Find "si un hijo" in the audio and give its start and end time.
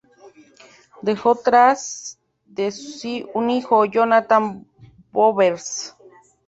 2.71-3.85